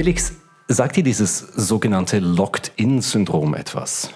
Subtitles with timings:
[0.00, 0.32] Felix,
[0.66, 4.08] sagt dir dieses sogenannte Locked-In-Syndrom etwas?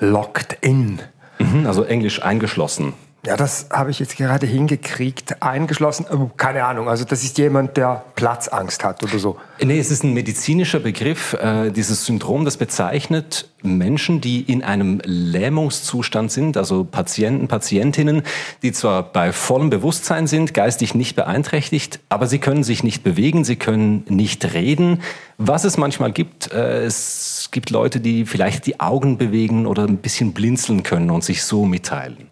[0.00, 1.00] Locked in.
[1.38, 2.92] Mhm, also englisch eingeschlossen.
[3.26, 6.06] Ja, das habe ich jetzt gerade hingekriegt, eingeschlossen.
[6.12, 9.36] Oh, keine Ahnung, also das ist jemand, der Platzangst hat oder so.
[9.60, 11.32] Nee, es ist ein medizinischer Begriff.
[11.32, 18.22] Äh, dieses Syndrom, das bezeichnet Menschen, die in einem Lähmungszustand sind, also Patienten, Patientinnen,
[18.62, 23.44] die zwar bei vollem Bewusstsein sind, geistig nicht beeinträchtigt, aber sie können sich nicht bewegen,
[23.44, 25.02] sie können nicht reden.
[25.36, 29.96] Was es manchmal gibt, äh, es gibt Leute, die vielleicht die Augen bewegen oder ein
[29.96, 32.30] bisschen blinzeln können und sich so mitteilen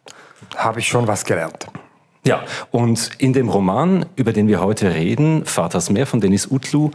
[0.56, 1.66] habe ich schon was gelernt.
[2.26, 6.90] Ja, und in dem Roman, über den wir heute reden, Vaters Meer von Denis Utlu,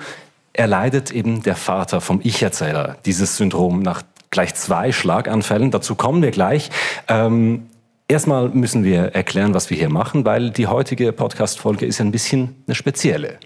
[0.54, 5.72] erleidet eben der Vater vom Ich-Erzähler dieses Syndrom nach gleich zwei Schlaganfällen.
[5.72, 6.72] Dazu kommen wir gleich.
[7.08, 7.67] Ähm,
[8.08, 12.55] erstmal müssen wir erklären, was wir hier machen, weil die heutige Podcast-Folge ist ein bisschen
[12.67, 13.38] eine spezielle.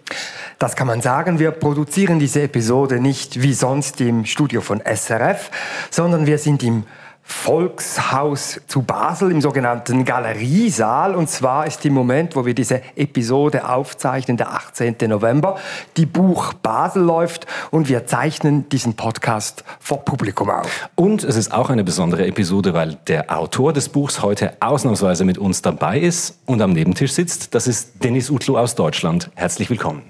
[0.59, 1.39] Das kann man sagen.
[1.39, 5.51] Wir produzieren diese Episode nicht wie sonst im Studio von SRF,
[5.89, 6.83] sondern wir sind im
[7.23, 11.15] Volkshaus zu Basel im sogenannten Galeriesaal.
[11.15, 14.95] Und zwar ist im Moment, wo wir diese Episode aufzeichnen, der 18.
[15.07, 15.57] November,
[15.97, 20.89] die Buch Basel läuft und wir zeichnen diesen Podcast vor Publikum auf.
[20.95, 25.37] Und es ist auch eine besondere Episode, weil der Autor des Buchs heute ausnahmsweise mit
[25.37, 27.55] uns dabei ist und am Nebentisch sitzt.
[27.55, 29.29] Das ist Dennis Utlu aus Deutschland.
[29.35, 30.03] Herzlich willkommen.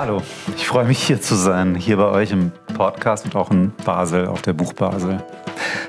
[0.00, 0.22] Hallo,
[0.54, 4.28] ich freue mich hier zu sein, hier bei euch im Podcast und auch in Basel,
[4.28, 5.20] auf der Buch Basel.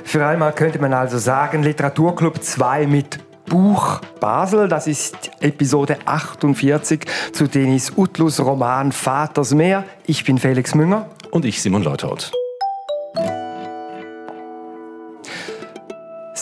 [0.04, 7.06] Für einmal könnte man also sagen, Literaturclub 2 mit Buch Basel, das ist Episode 48
[7.34, 9.84] zu Denis Utlus Roman Vaters Meer.
[10.08, 11.06] Ich bin Felix Münger.
[11.30, 12.32] Und ich Simon Leuthold.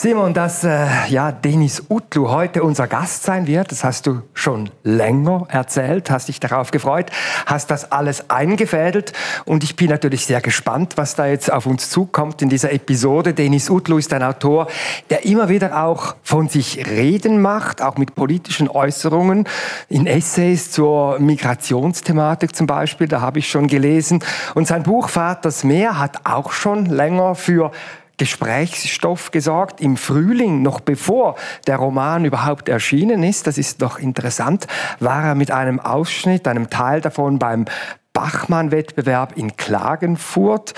[0.00, 4.70] Simon, dass äh, ja, Denis Utlu heute unser Gast sein wird, das hast du schon
[4.84, 7.10] länger erzählt, hast dich darauf gefreut,
[7.46, 9.12] hast das alles eingefädelt
[9.44, 13.34] und ich bin natürlich sehr gespannt, was da jetzt auf uns zukommt in dieser Episode.
[13.34, 14.68] Denis Utlu ist ein Autor,
[15.10, 19.48] der immer wieder auch von sich reden macht, auch mit politischen Äußerungen,
[19.88, 24.22] in Essays zur Migrationsthematik zum Beispiel, da habe ich schon gelesen.
[24.54, 27.72] Und sein Buch Vaters Meer hat auch schon länger für
[28.18, 31.36] Gesprächsstoff gesorgt im Frühling, noch bevor
[31.66, 33.46] der Roman überhaupt erschienen ist.
[33.46, 34.66] Das ist doch interessant.
[35.00, 37.64] War er mit einem Ausschnitt, einem Teil davon beim
[38.12, 40.74] Bachmann-Wettbewerb in Klagenfurt.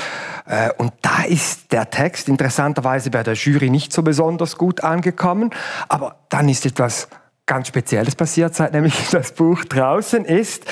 [0.47, 5.51] Äh, und da ist der Text interessanterweise bei der Jury nicht so besonders gut angekommen.
[5.89, 7.09] Aber dann ist etwas
[7.51, 10.67] ganz Spezielles passiert, seit nämlich das Buch draußen ist,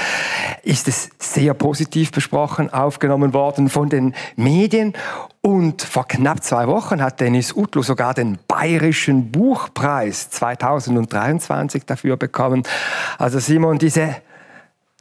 [0.63, 4.93] ist es sehr positiv besprochen, aufgenommen worden von den Medien.
[5.41, 12.63] Und vor knapp zwei Wochen hat Dennis Utlu sogar den Bayerischen Buchpreis 2023 dafür bekommen.
[13.19, 14.15] Also Simon, diese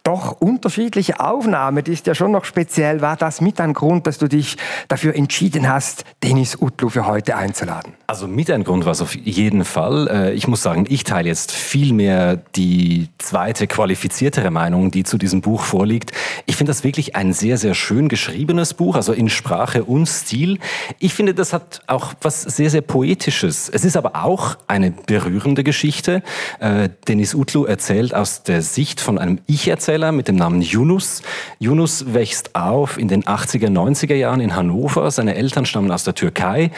[0.02, 3.02] doch unterschiedliche Aufnahme, die ist ja schon noch speziell.
[3.02, 4.58] War das mit ein Grund, dass du dich
[4.88, 7.97] dafür entschieden hast, Denis Utlu für heute einzuladen?
[8.10, 10.08] Also mit ein Grund war es auf jeden Fall.
[10.08, 15.18] Äh, ich muss sagen, ich teile jetzt viel mehr die zweite qualifiziertere Meinung, die zu
[15.18, 16.14] diesem Buch vorliegt.
[16.46, 20.58] Ich finde das wirklich ein sehr, sehr schön geschriebenes Buch, also in Sprache und Stil.
[21.00, 23.68] Ich finde, das hat auch was sehr, sehr Poetisches.
[23.68, 26.24] Es ist aber auch eine berührende Geschichte.
[26.62, 31.24] Äh, Denis Utlu erzählt aus der Sicht von einem Ich-Erzähler, mit dem Namen Yunus.
[31.60, 35.12] Yunus wächst auf in den 80er, 90er Jahren in Hannover.
[35.12, 36.72] Seine Eltern stammen aus der Türkei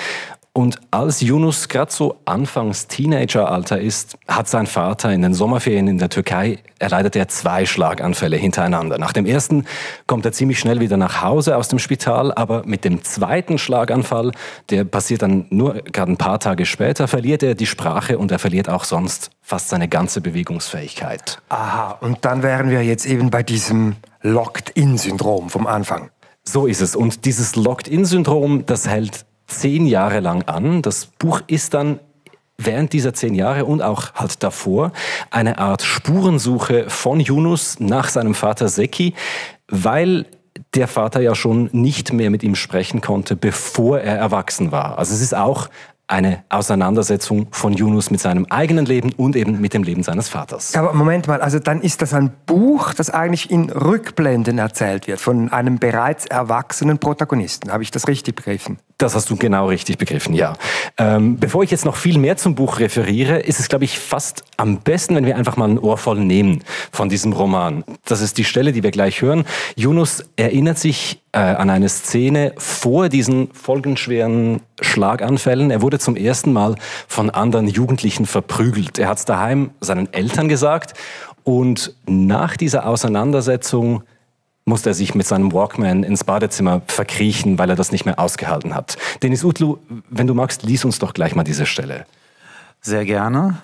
[0.59, 5.99] und als Yunus gerade so anfangs Teenageralter ist, hat sein Vater in den Sommerferien in
[5.99, 8.97] der Türkei erleidet er zwei Schlaganfälle hintereinander.
[8.97, 9.63] Nach dem ersten
[10.05, 14.33] kommt er ziemlich schnell wieder nach Hause aus dem Spital, aber mit dem zweiten Schlaganfall,
[14.69, 18.39] der passiert dann nur gerade ein paar Tage später, verliert er die Sprache und er
[18.39, 21.39] verliert auch sonst fast seine ganze Bewegungsfähigkeit.
[21.47, 26.09] Aha, und dann wären wir jetzt eben bei diesem Locked-in-Syndrom vom Anfang.
[26.43, 26.97] So ist es.
[26.97, 30.81] Und dieses Locked-in-Syndrom, das hält zehn Jahre lang an.
[30.81, 31.99] Das Buch ist dann
[32.57, 34.91] während dieser zehn Jahre und auch halt davor
[35.31, 39.13] eine Art Spurensuche von Yunus nach seinem Vater Seki,
[39.67, 40.25] weil
[40.73, 44.99] der Vater ja schon nicht mehr mit ihm sprechen konnte, bevor er erwachsen war.
[44.99, 45.69] Also es ist auch
[46.09, 50.75] eine Auseinandersetzung von Yunus mit seinem eigenen Leben und eben mit dem Leben seines Vaters.
[50.75, 55.19] Aber Moment mal, also dann ist das ein Buch, das eigentlich in Rückblenden erzählt wird
[55.21, 57.71] von einem bereits erwachsenen Protagonisten.
[57.71, 58.79] Habe ich das richtig begriffen?
[58.99, 60.57] Das hast du genau richtig begriffen, ja.
[60.97, 64.43] Ähm, bevor ich jetzt noch viel mehr zum Buch referiere, ist es, glaube ich, fast
[64.57, 67.85] am besten, wenn wir einfach mal ein Ohr voll nehmen von diesem Roman.
[68.03, 69.45] Das ist die Stelle, die wir gleich hören.
[69.77, 75.71] Yunus erinnert sich äh, an eine Szene vor diesen folgenschweren Schlaganfällen.
[75.71, 76.75] Er wurde zum ersten Mal
[77.07, 78.99] von anderen Jugendlichen verprügelt.
[78.99, 80.93] Er hat es daheim seinen Eltern gesagt
[81.45, 84.03] und nach dieser Auseinandersetzung
[84.69, 88.75] musste er sich mit seinem Walkman ins Badezimmer verkriechen, weil er das nicht mehr ausgehalten
[88.75, 88.97] hat.
[89.21, 89.79] Denis Utlu,
[90.09, 92.05] wenn du magst, lies uns doch gleich mal diese Stelle.
[92.79, 93.57] Sehr gerne.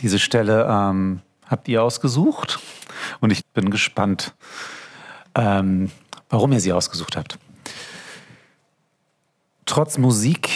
[0.00, 2.60] Diese Stelle ähm, habt ihr ausgesucht
[3.20, 4.34] und ich bin gespannt,
[5.34, 5.90] ähm,
[6.30, 7.38] warum ihr sie ausgesucht habt.
[9.66, 10.48] Trotz Musik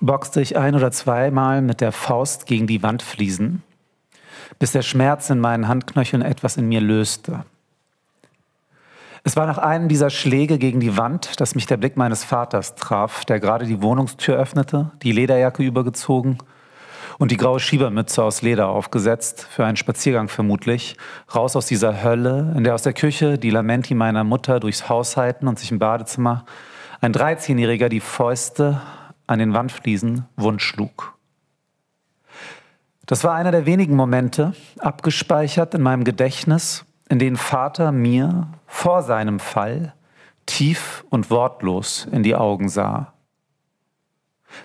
[0.00, 3.62] boxte ich ein oder zweimal mit der Faust gegen die Wandfliesen,
[4.58, 7.44] bis der Schmerz in meinen Handknöcheln etwas in mir löste.
[9.28, 12.76] Es war nach einem dieser Schläge gegen die Wand, dass mich der Blick meines Vaters
[12.76, 16.38] traf, der gerade die Wohnungstür öffnete, die Lederjacke übergezogen
[17.18, 20.96] und die graue Schiebermütze aus Leder aufgesetzt, für einen Spaziergang vermutlich,
[21.34, 25.18] raus aus dieser Hölle, in der aus der Küche die Lamenti meiner Mutter durchs Haus
[25.18, 26.46] halten und sich im Badezimmer
[27.02, 28.80] ein 13-Jähriger die Fäuste
[29.26, 31.18] an den Wandfliesen wund schlug.
[33.04, 39.02] Das war einer der wenigen Momente, abgespeichert in meinem Gedächtnis, in denen Vater mir vor
[39.02, 39.94] seinem Fall
[40.46, 43.12] tief und wortlos in die Augen sah.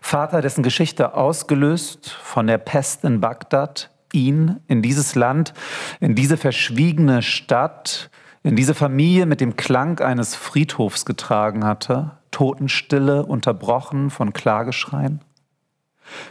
[0.02, 5.54] Vater, dessen Geschichte ausgelöst von der Pest in Bagdad, ihn in dieses Land,
[6.00, 8.10] in diese verschwiegene Stadt,
[8.44, 15.22] in diese Familie mit dem Klang eines Friedhofs getragen hatte, Totenstille unterbrochen von Klageschreien.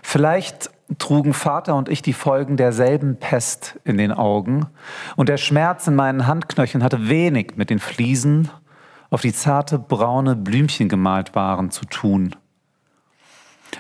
[0.03, 4.67] Vielleicht trugen Vater und ich die Folgen derselben Pest in den Augen
[5.17, 8.50] und der Schmerz in meinen Handknöcheln hatte wenig mit den Fliesen
[9.11, 12.35] auf die zarte braune Blümchen gemalt waren zu tun.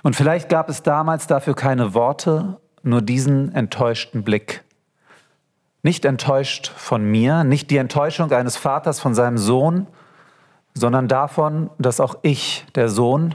[0.02, 4.64] Und vielleicht gab es damals dafür keine Worte, nur diesen enttäuschten Blick.
[5.82, 9.86] Nicht enttäuscht von mir, nicht die Enttäuschung eines Vaters von seinem Sohn,
[10.74, 13.34] sondern davon, dass auch ich, der Sohn,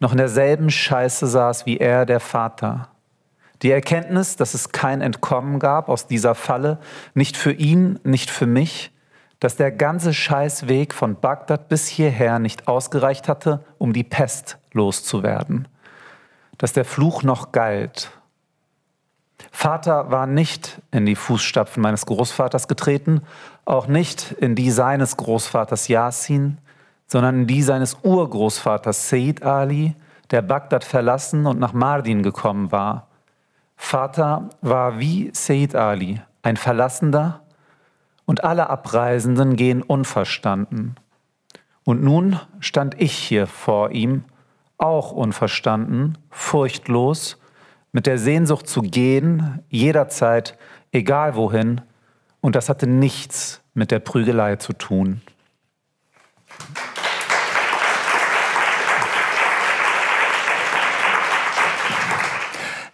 [0.00, 2.88] noch in derselben Scheiße saß wie er, der Vater.
[3.62, 6.78] Die Erkenntnis, dass es kein Entkommen gab aus dieser Falle,
[7.14, 8.92] nicht für ihn, nicht für mich,
[9.40, 15.68] dass der ganze Scheißweg von Bagdad bis hierher nicht ausgereicht hatte, um die Pest loszuwerden,
[16.56, 18.10] dass der Fluch noch galt.
[19.52, 23.22] Vater war nicht in die Fußstapfen meines Großvaters getreten,
[23.64, 26.58] auch nicht in die seines Großvaters Yasin,
[27.06, 29.94] sondern in die seines Urgroßvaters Said Ali,
[30.30, 33.08] der Bagdad verlassen und nach Mardin gekommen war.
[33.80, 37.40] Vater war wie Said Ali, ein Verlassender,
[38.26, 40.96] und alle Abreisenden gehen unverstanden.
[41.84, 44.24] Und nun stand ich hier vor ihm,
[44.76, 47.38] auch unverstanden, furchtlos,
[47.92, 50.58] mit der Sehnsucht zu gehen, jederzeit,
[50.92, 51.80] egal wohin,
[52.42, 55.22] und das hatte nichts mit der Prügelei zu tun.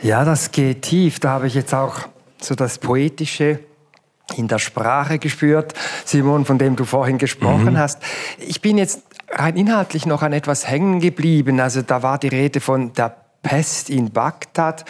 [0.05, 1.19] Ja, das geht tief.
[1.19, 2.01] Da habe ich jetzt auch
[2.39, 3.61] so das Poetische
[4.37, 5.73] in der Sprache gespürt,
[6.05, 7.79] Simon, von dem du vorhin gesprochen mhm.
[7.79, 8.03] hast.
[8.39, 11.59] Ich bin jetzt rein inhaltlich noch an etwas hängen geblieben.
[11.59, 14.85] Also da war die Rede von der Pest in Bagdad,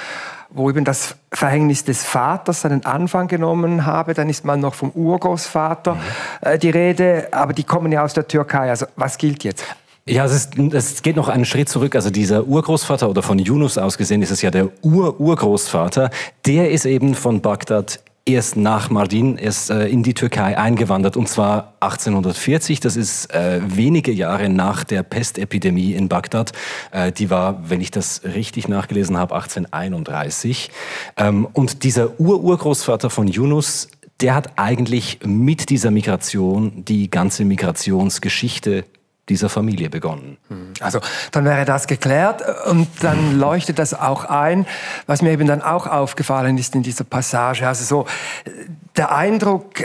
[0.51, 4.15] wo eben das Verhängnis des Vaters seinen Anfang genommen habe.
[4.15, 6.01] Dann ist man noch vom Urgroßvater mhm.
[6.41, 8.69] äh, die Rede, aber die kommen ja aus der Türkei.
[8.69, 9.65] Also was gilt jetzt?
[10.07, 11.95] Ja, es, ist, es geht noch einen Schritt zurück.
[11.95, 16.11] Also dieser Urgroßvater oder von Yunus aus gesehen ist es ja der Ur-Urgroßvater.
[16.45, 21.29] Der ist eben von Bagdad erst nach Mardin erst äh, in die Türkei eingewandert und
[21.29, 22.81] zwar 1840.
[22.81, 26.53] Das ist äh, wenige Jahre nach der Pestepidemie in Bagdad.
[26.91, 30.71] Äh, die war, wenn ich das richtig nachgelesen habe, 1831.
[31.17, 33.89] Ähm, und dieser Ur-Urgroßvater von Yunus,
[34.21, 38.85] der hat eigentlich mit dieser Migration die ganze Migrationsgeschichte
[39.29, 40.37] dieser Familie begonnen.
[40.81, 41.01] Also
[41.33, 44.67] dann wäre das geklärt und dann leuchtet das auch ein,
[45.07, 47.67] was mir eben dann auch aufgefallen ist in dieser Passage.
[47.67, 48.07] Also so
[48.97, 49.85] der Eindruck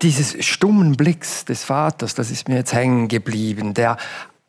[0.00, 3.96] dieses stummen Blicks des Vaters, das ist mir jetzt hängen geblieben, der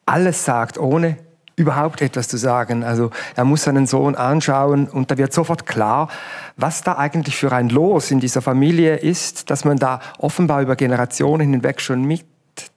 [0.05, 1.17] alles sagt, ohne
[1.59, 2.83] überhaupt etwas zu sagen.
[2.83, 6.07] Also er muss seinen Sohn anschauen und da wird sofort klar,
[6.55, 10.77] was da eigentlich für ein Los in dieser Familie ist, dass man da offenbar über
[10.77, 12.25] Generationen hinweg schon mit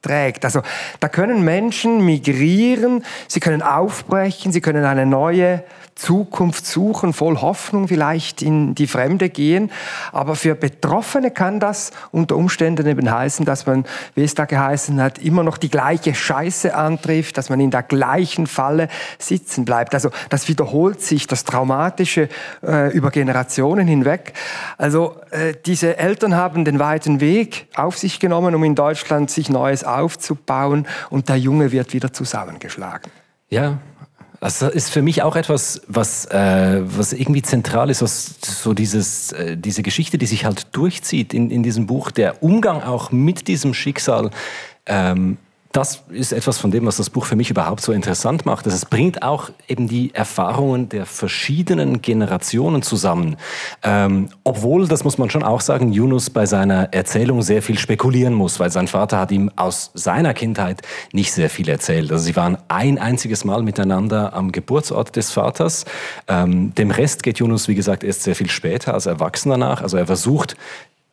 [0.01, 0.45] trägt.
[0.45, 0.61] Also
[0.99, 5.63] da können Menschen migrieren, sie können aufbrechen, sie können eine neue
[5.95, 9.71] Zukunft suchen, voll Hoffnung vielleicht in die Fremde gehen.
[10.11, 13.85] Aber für Betroffene kann das unter Umständen eben heißen, dass man,
[14.15, 17.83] wie es da geheißen hat, immer noch die gleiche Scheiße antrifft, dass man in der
[17.83, 18.87] gleichen Falle
[19.19, 19.93] sitzen bleibt.
[19.93, 22.29] Also das wiederholt sich, das Traumatische
[22.63, 24.33] äh, über Generationen hinweg.
[24.77, 29.49] Also äh, diese Eltern haben den weiten Weg auf sich genommen, um in Deutschland sich
[29.49, 33.11] Neues aufzubauen und der Junge wird wieder zusammengeschlagen.
[33.49, 33.77] Ja,
[34.43, 39.31] das ist für mich auch etwas, was, äh, was irgendwie zentral ist, was so dieses,
[39.31, 43.47] äh, diese Geschichte, die sich halt durchzieht in, in diesem Buch, der Umgang auch mit
[43.47, 44.31] diesem Schicksal.
[44.85, 45.37] Ähm,
[45.73, 48.67] das ist etwas von dem, was das Buch für mich überhaupt so interessant macht.
[48.67, 53.37] Es bringt auch eben die Erfahrungen der verschiedenen Generationen zusammen.
[53.81, 58.35] Ähm, obwohl, das muss man schon auch sagen, Yunus bei seiner Erzählung sehr viel spekulieren
[58.35, 62.11] muss, weil sein Vater hat ihm aus seiner Kindheit nicht sehr viel erzählt.
[62.11, 65.85] Also sie waren ein einziges Mal miteinander am Geburtsort des Vaters.
[66.27, 69.81] Ähm, dem Rest geht Yunus, wie gesagt, erst sehr viel später als Erwachsener nach.
[69.81, 70.55] Also er versucht,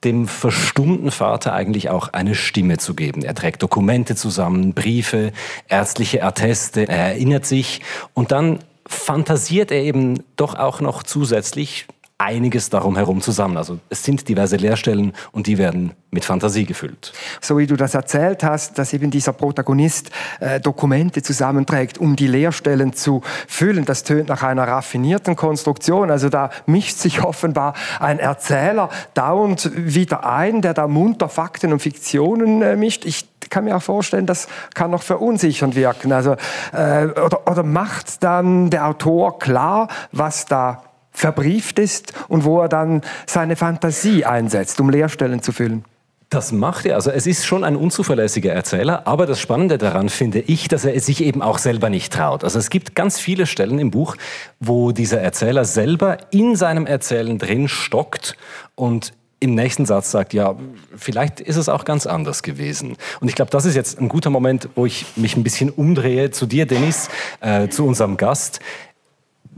[0.04, 3.22] dem verstummten Vater eigentlich auch eine Stimme zu geben.
[3.22, 5.32] Er trägt Dokumente zusammen, Briefe,
[5.68, 7.82] ärztliche Atteste, er erinnert sich
[8.14, 11.86] und dann fantasiert er eben doch auch noch zusätzlich
[12.20, 13.56] einiges darum herum zusammen.
[13.56, 17.12] Also es sind diverse Leerstellen und die werden mit Fantasie gefüllt.
[17.40, 20.10] So wie du das erzählt hast, dass eben dieser Protagonist
[20.40, 26.10] äh, Dokumente zusammenträgt, um die Leerstellen zu füllen, das tönt nach einer raffinierten Konstruktion.
[26.10, 31.80] Also da mischt sich offenbar ein Erzähler dauernd wieder ein, der da munter Fakten und
[31.80, 33.04] Fiktionen äh, mischt.
[33.06, 36.12] Ich kann mir auch vorstellen, das kann noch verunsichernd wirken.
[36.12, 36.36] Also,
[36.72, 42.68] äh, oder, oder macht dann der Autor klar, was da verbrieft ist und wo er
[42.68, 45.84] dann seine Fantasie einsetzt, um Leerstellen zu füllen.
[46.30, 46.94] Das macht er.
[46.94, 50.94] Also es ist schon ein unzuverlässiger Erzähler, aber das Spannende daran finde ich, dass er
[50.94, 52.44] es sich eben auch selber nicht traut.
[52.44, 54.14] Also es gibt ganz viele Stellen im Buch,
[54.60, 58.36] wo dieser Erzähler selber in seinem Erzählen drin stockt
[58.76, 60.54] und im nächsten Satz sagt, ja,
[60.94, 62.96] vielleicht ist es auch ganz anders gewesen.
[63.20, 66.30] Und ich glaube, das ist jetzt ein guter Moment, wo ich mich ein bisschen umdrehe
[66.30, 67.08] zu dir, Dennis,
[67.40, 68.60] äh, zu unserem Gast.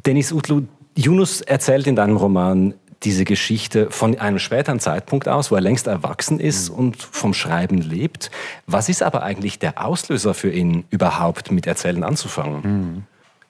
[0.06, 0.62] Dennis Utlu,
[0.96, 5.86] Yunus erzählt in deinem Roman diese Geschichte von einem späteren Zeitpunkt aus, wo er längst
[5.86, 6.76] erwachsen ist mhm.
[6.76, 8.30] und vom Schreiben lebt.
[8.66, 12.60] Was ist aber eigentlich der Auslöser für ihn, überhaupt mit Erzählen anzufangen?
[12.62, 13.02] Mhm.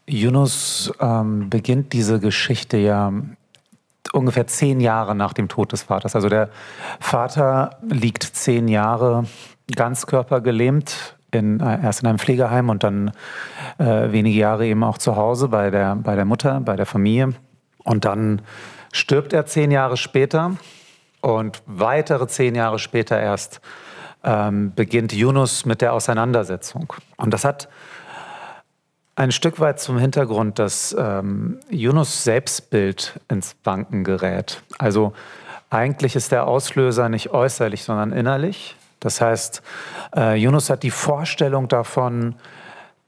[0.08, 3.12] Yunus ähm, beginnt diese Geschichte ja
[4.12, 6.16] ungefähr zehn Jahre nach dem Tod des Vaters.
[6.16, 6.50] Also der
[7.00, 9.24] Vater liegt zehn Jahre
[9.74, 13.10] ganzkörpergelähmt in, äh, erst in einem Pflegeheim und dann
[13.78, 17.34] äh, wenige Jahre eben auch zu Hause bei der, bei der Mutter, bei der Familie.
[17.82, 18.42] Und dann
[18.92, 20.52] stirbt er zehn Jahre später
[21.20, 23.60] und weitere zehn Jahre später erst
[24.24, 26.92] ähm, beginnt Yunus mit der Auseinandersetzung.
[27.16, 27.68] Und das hat
[29.14, 34.62] ein Stück weit zum Hintergrund, dass ähm, Yunus Selbstbild ins Wanken gerät.
[34.78, 35.12] Also
[35.70, 38.76] eigentlich ist der Auslöser nicht äußerlich, sondern innerlich.
[39.02, 39.62] Das heißt,
[40.16, 42.36] äh, Yunus hat die Vorstellung davon,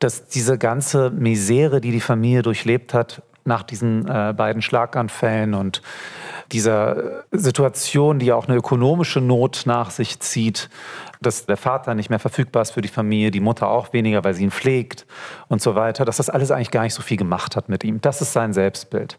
[0.01, 5.83] dass diese ganze Misere, die die Familie durchlebt hat, nach diesen äh, beiden Schlaganfällen und
[6.51, 10.69] dieser Situation, die auch eine ökonomische Not nach sich zieht,
[11.21, 14.35] dass der Vater nicht mehr verfügbar ist für die Familie, die Mutter auch weniger, weil
[14.35, 15.07] sie ihn pflegt
[15.49, 18.01] und so weiter, dass das alles eigentlich gar nicht so viel gemacht hat mit ihm.
[18.01, 19.19] Das ist sein Selbstbild.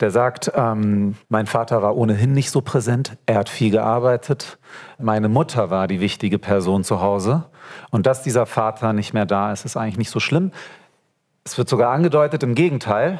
[0.00, 4.58] Der sagt, ähm, mein Vater war ohnehin nicht so präsent, er hat viel gearbeitet,
[4.98, 7.46] meine Mutter war die wichtige Person zu Hause
[7.90, 10.52] und dass dieser Vater nicht mehr da ist, ist eigentlich nicht so schlimm.
[11.44, 13.18] Es wird sogar angedeutet, im Gegenteil,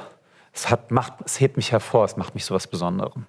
[0.52, 3.26] es, hat, macht, es hebt mich hervor, es macht mich so was Besonderem.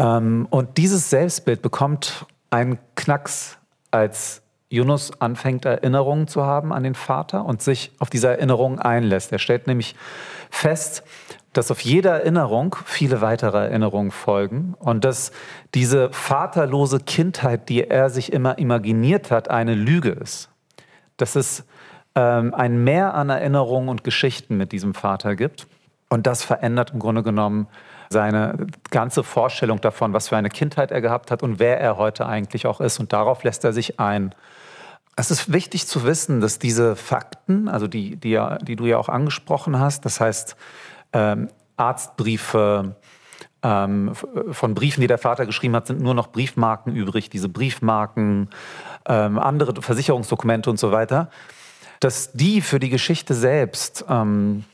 [0.00, 3.58] Ähm, und dieses Selbstbild bekommt einen Knacks,
[3.90, 9.32] als Yunus anfängt, Erinnerungen zu haben an den Vater und sich auf diese Erinnerungen einlässt.
[9.32, 9.94] Er stellt nämlich
[10.50, 11.02] fest,
[11.52, 15.32] dass auf jede Erinnerung viele weitere Erinnerungen folgen und dass
[15.74, 20.50] diese vaterlose Kindheit, die er sich immer imaginiert hat, eine Lüge ist.
[21.16, 21.64] Dass es
[22.14, 25.66] ähm, ein Mehr an Erinnerungen und Geschichten mit diesem Vater gibt.
[26.08, 27.66] Und das verändert im Grunde genommen
[28.10, 32.26] seine ganze Vorstellung davon, was für eine Kindheit er gehabt hat und wer er heute
[32.26, 32.98] eigentlich auch ist.
[32.98, 34.34] Und darauf lässt er sich ein.
[35.16, 39.08] Es ist wichtig zu wissen, dass diese Fakten, also die, die, die du ja auch
[39.08, 40.56] angesprochen hast, das heißt,
[41.12, 42.96] ähm, Arztbriefe,
[43.62, 44.12] ähm,
[44.50, 48.50] von Briefen, die der Vater geschrieben hat, sind nur noch Briefmarken übrig, diese Briefmarken,
[49.06, 51.30] ähm, andere Versicherungsdokumente und so weiter,
[52.00, 54.64] dass die für die Geschichte selbst ähm,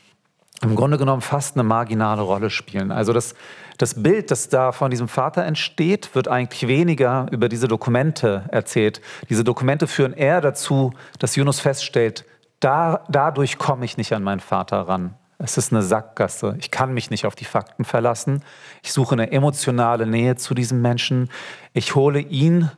[0.61, 2.91] im Grunde genommen fast eine marginale Rolle spielen.
[2.91, 3.35] Also das,
[3.77, 9.01] das Bild, das da von diesem Vater entsteht, wird eigentlich weniger über diese Dokumente erzählt.
[9.29, 12.25] Diese Dokumente führen eher dazu, dass Yunus feststellt,
[12.59, 15.15] da, dadurch komme ich nicht an meinen Vater ran.
[15.37, 16.55] Es ist eine Sackgasse.
[16.59, 18.43] Ich kann mich nicht auf die Fakten verlassen.
[18.83, 21.29] Ich suche eine emotionale Nähe zu diesem Menschen.
[21.73, 22.71] Ich hole ihn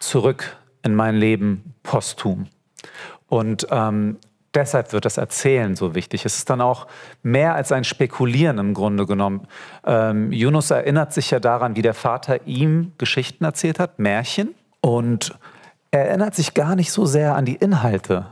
[0.00, 2.46] zurück in mein Leben posthum.
[3.28, 4.18] Und ähm,
[4.54, 6.24] deshalb wird das Erzählen so wichtig.
[6.24, 6.86] Es ist dann auch
[7.22, 9.46] mehr als ein Spekulieren im Grunde genommen.
[9.84, 14.54] Ähm, Yunus erinnert sich ja daran, wie der Vater ihm Geschichten erzählt hat, Märchen.
[14.80, 15.38] Und
[15.90, 18.26] er erinnert sich gar nicht so sehr an die Inhalte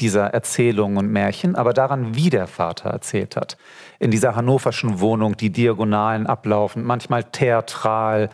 [0.00, 3.56] dieser Erzählungen und Märchen, aber daran, wie der Vater erzählt hat.
[4.00, 8.30] In dieser hannoverschen Wohnung, die Diagonalen ablaufen, manchmal theatral,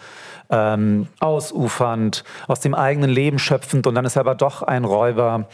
[0.49, 5.49] ähm, ausufernd, aus dem eigenen Leben schöpfend und dann ist er aber doch ein Räuber.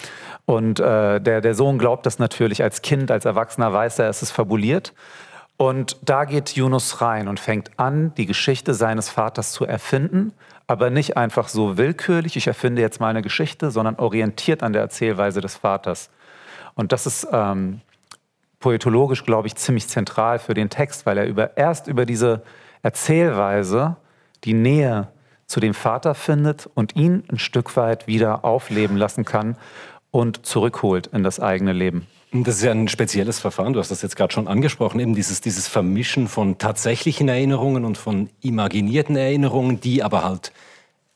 [0.45, 4.23] Und äh, der, der Sohn glaubt das natürlich als Kind, als Erwachsener weiß er, es
[4.23, 4.95] ist fabuliert.
[5.57, 10.33] Und da geht Yunus rein und fängt an, die Geschichte seines Vaters zu erfinden,
[10.67, 14.83] aber nicht einfach so willkürlich, ich erfinde jetzt mal eine Geschichte, sondern orientiert an der
[14.83, 16.11] Erzählweise des Vaters.
[16.75, 17.81] Und das ist ähm,
[18.61, 22.43] poetologisch, glaube ich, ziemlich zentral für den Text, weil er über, erst über diese
[22.83, 23.97] Erzählweise
[24.45, 25.09] die Nähe
[25.47, 29.57] zu dem Vater findet und ihn ein Stück weit wieder aufleben lassen kann
[30.11, 32.07] und zurückholt in das eigene Leben.
[32.33, 35.41] Das ist ja ein spezielles Verfahren, du hast das jetzt gerade schon angesprochen, eben dieses,
[35.41, 40.53] dieses Vermischen von tatsächlichen Erinnerungen und von imaginierten Erinnerungen, die aber halt,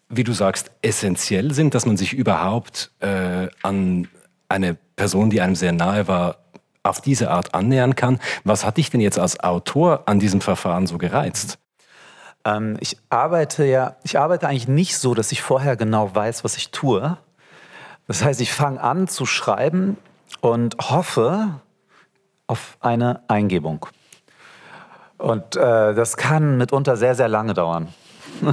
[0.08, 4.08] wie du sagst, essentiell sind, dass man sich überhaupt äh, an
[4.48, 6.38] eine Person, die einem sehr nahe war,
[6.82, 8.18] auf diese Art annähern kann.
[8.44, 11.58] Was hat dich denn jetzt als Autor an diesem Verfahren so gereizt?
[12.44, 16.56] Ähm, ich arbeite ja, ich arbeite eigentlich nicht so, dass ich vorher genau weiß, was
[16.56, 17.18] ich tue.
[18.06, 19.96] Das heißt, ich fange an zu schreiben
[20.40, 21.60] und hoffe
[22.46, 23.86] auf eine Eingebung.
[25.18, 27.88] Und äh, das kann mitunter sehr, sehr lange dauern.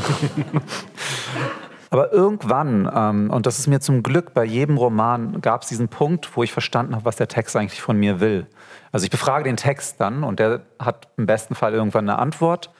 [1.89, 5.87] Aber irgendwann, ähm, und das ist mir zum Glück bei jedem Roman, gab es diesen
[5.87, 8.45] Punkt, wo ich verstanden habe, was der Text eigentlich von mir will.
[8.91, 12.71] Also ich befrage den Text dann und der hat im besten Fall irgendwann eine Antwort.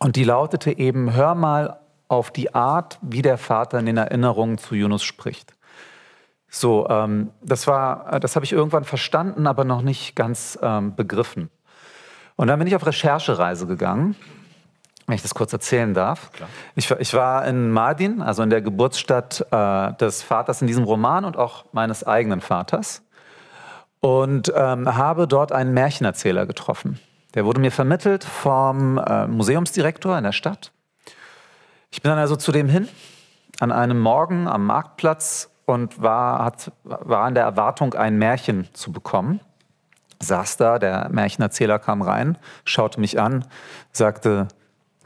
[0.00, 4.58] Und die lautete eben, hör mal auf die Art, wie der Vater in den Erinnerungen
[4.58, 5.52] zu Yunus spricht.
[6.48, 11.50] So, ähm, das war, das habe ich irgendwann verstanden, aber noch nicht ganz ähm, begriffen.
[12.36, 14.14] Und dann bin ich auf Recherchereise gegangen,
[15.06, 16.30] wenn ich das kurz erzählen darf.
[16.74, 21.24] Ich, ich, war in Mardin, also in der Geburtsstadt äh, des Vaters in diesem Roman
[21.24, 23.02] und auch meines eigenen Vaters.
[24.00, 27.00] Und ähm, habe dort einen Märchenerzähler getroffen.
[27.34, 30.72] Der wurde mir vermittelt vom äh, Museumsdirektor in der Stadt.
[31.90, 32.88] Ich bin dann also zu dem hin,
[33.60, 38.90] an einem Morgen am Marktplatz und war, hat, war in der Erwartung, ein Märchen zu
[38.90, 39.40] bekommen.
[40.18, 43.44] Saß da, der Märchenerzähler kam rein, schaute mich an,
[43.92, 44.48] sagte,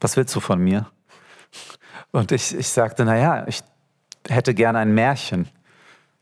[0.01, 0.87] was willst du von mir?
[2.12, 3.64] Und ich, ich sagte, naja, ich
[4.29, 5.48] hätte gerne ein Märchen.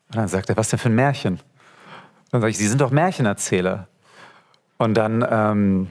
[0.09, 1.35] Und dann sagte er, was denn für ein Märchen?
[1.35, 1.42] Und
[2.33, 3.88] dann sage ich, Sie sind doch Märchenerzähler.
[4.79, 5.88] Und dann ähm,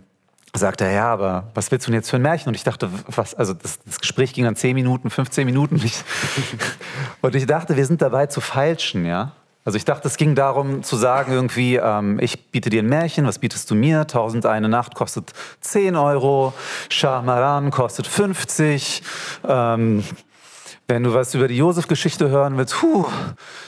[0.54, 2.48] sagt er, ja, aber was willst du denn jetzt für ein Märchen?
[2.48, 5.82] Und ich dachte, was, also das, das Gespräch ging dann 10 Minuten, 15 Minuten.
[7.22, 9.34] Und ich dachte, wir sind dabei zu feilschen, ja.
[9.66, 13.28] Also ich dachte, es ging darum zu sagen irgendwie, ähm, ich biete dir ein Märchen,
[13.28, 14.08] was bietest du mir?
[14.08, 16.54] Tausend eine Nacht kostet 10 Euro,
[16.90, 19.04] Shah kostet 50.
[19.48, 20.04] Ähm,
[20.88, 23.06] wenn du was über die Josef-Geschichte hören willst, puh,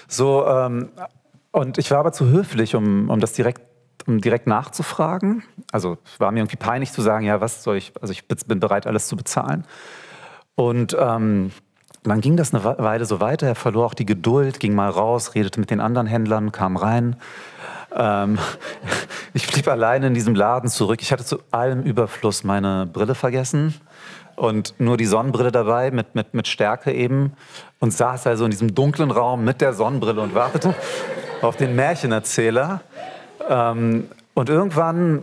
[0.08, 0.48] so.
[0.48, 0.90] Ähm,
[1.52, 3.62] und ich war aber zu höflich, um, um das direkt
[4.08, 5.44] um direkt nachzufragen.
[5.72, 8.88] Also war mir irgendwie peinlich zu sagen, ja, was soll ich, also ich bin bereit,
[8.88, 9.66] alles zu bezahlen.
[10.56, 11.52] Und ähm,
[12.04, 13.48] dann ging das eine Weile so weiter.
[13.48, 17.16] Er verlor auch die Geduld, ging mal raus, redete mit den anderen Händlern, kam rein.
[17.96, 18.40] Ähm,
[19.34, 21.02] ich blieb alleine in diesem Laden zurück.
[21.02, 23.76] Ich hatte zu allem Überfluss meine Brille vergessen
[24.36, 27.34] und nur die Sonnenbrille dabei mit, mit, mit Stärke eben
[27.80, 30.74] und saß also in diesem dunklen Raum mit der Sonnenbrille und wartete
[31.42, 32.82] auf den Märchenerzähler.
[33.50, 35.22] Ähm, und irgendwann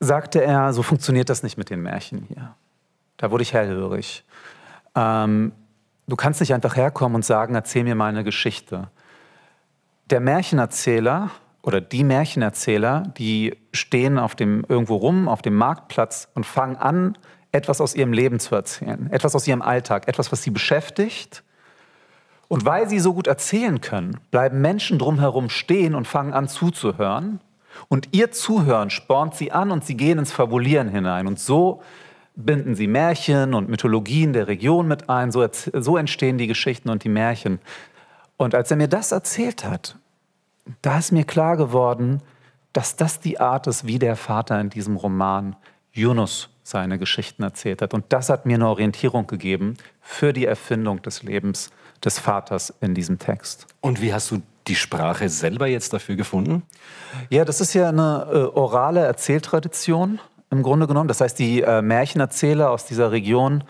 [0.00, 2.54] sagte er, so funktioniert das nicht mit den Märchen hier.
[3.16, 4.24] Da wurde ich hellhörig.
[4.94, 5.52] Ähm,
[6.06, 8.88] du kannst nicht einfach herkommen und sagen, erzähl mir mal eine Geschichte.
[10.08, 11.30] Der Märchenerzähler
[11.62, 17.18] oder die Märchenerzähler, die stehen auf dem, irgendwo rum, auf dem Marktplatz und fangen an,
[17.52, 21.42] etwas aus ihrem Leben zu erzählen, etwas aus ihrem Alltag, etwas, was sie beschäftigt
[22.50, 27.38] und weil sie so gut erzählen können, bleiben Menschen drumherum stehen und fangen an zuzuhören.
[27.86, 31.28] Und ihr Zuhören spornt sie an und sie gehen ins Fabulieren hinein.
[31.28, 31.80] Und so
[32.34, 35.30] binden sie Märchen und Mythologien der Region mit ein.
[35.30, 37.60] So, so entstehen die Geschichten und die Märchen.
[38.36, 39.94] Und als er mir das erzählt hat,
[40.82, 42.20] da ist mir klar geworden,
[42.72, 45.54] dass das die Art ist, wie der Vater in diesem Roman
[45.92, 47.94] Yunus seine Geschichten erzählt hat.
[47.94, 51.70] Und das hat mir eine Orientierung gegeben für die Erfindung des Lebens
[52.04, 53.66] des Vaters in diesem Text.
[53.80, 56.62] Und wie hast du die Sprache selber jetzt dafür gefunden?
[57.28, 61.08] Ja, das ist ja eine äh, orale Erzähltradition im Grunde genommen.
[61.08, 63.64] Das heißt, die äh, Märchenerzähler aus dieser Region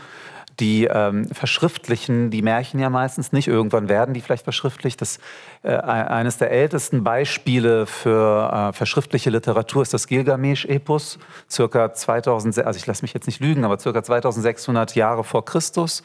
[0.61, 3.49] die ähm, verschriftlichen die Märchen ja meistens nicht.
[3.49, 5.01] Irgendwann werden die vielleicht verschriftlicht.
[5.01, 5.19] Das,
[5.63, 11.19] äh, eines der ältesten Beispiele für äh, verschriftliche Literatur ist das Gilgamesch-Epos,
[11.51, 16.03] circa 2000, also ich lasse mich jetzt nicht lügen, aber circa 2600 Jahre vor Christus.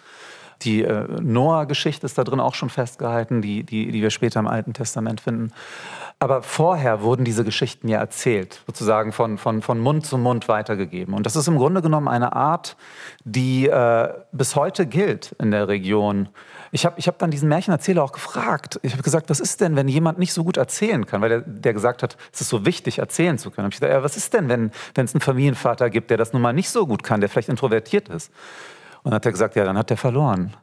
[0.61, 4.47] Die äh, Noah-Geschichte ist da drin auch schon festgehalten, die, die, die wir später im
[4.47, 5.51] Alten Testament finden.
[6.17, 11.13] Aber vorher wurden diese Geschichten ja erzählt, sozusagen von, von, von Mund zu Mund weitergegeben.
[11.13, 12.77] Und das ist im Grunde genommen eine Art,
[13.25, 16.29] die äh, bis heute gilt in der Region.
[16.71, 18.79] Ich habe ich hab dann diesen Märchenerzähler auch gefragt.
[18.81, 21.21] Ich habe gesagt, was ist denn, wenn jemand nicht so gut erzählen kann?
[21.21, 23.65] Weil der, der gesagt hat, es ist so wichtig, erzählen zu können.
[23.65, 26.41] Hab ich gesagt, ja, was ist denn, wenn es einen Familienvater gibt, der das nun
[26.41, 28.31] mal nicht so gut kann, der vielleicht introvertiert ist?
[29.05, 30.53] Und dann hat er gesagt, ja, dann hat er verloren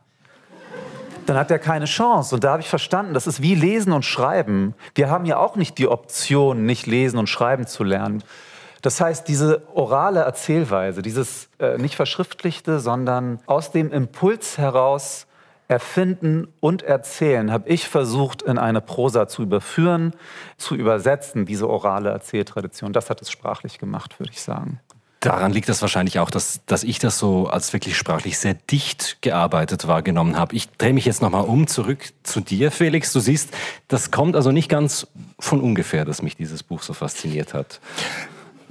[1.26, 2.35] dann hat er keine Chance.
[2.35, 4.74] Und da habe ich verstanden, das ist wie Lesen und Schreiben.
[4.94, 8.22] Wir haben ja auch nicht die Option, nicht lesen und schreiben zu lernen.
[8.83, 15.26] Das heißt, diese orale Erzählweise, dieses äh, nicht verschriftlichte, sondern aus dem Impuls heraus
[15.68, 20.12] erfinden und erzählen, habe ich versucht, in eine Prosa zu überführen,
[20.59, 22.92] zu übersetzen, diese orale Erzähltradition.
[22.92, 24.81] Das hat es sprachlich gemacht, würde ich sagen.
[25.22, 29.18] Daran liegt das wahrscheinlich auch, dass, dass ich das so als wirklich sprachlich sehr dicht
[29.20, 30.56] gearbeitet wahrgenommen habe.
[30.56, 33.12] Ich drehe mich jetzt nochmal um, zurück zu dir, Felix.
[33.12, 33.50] Du siehst,
[33.87, 35.06] das kommt also nicht ganz
[35.38, 37.78] von ungefähr, dass mich dieses Buch so fasziniert hat.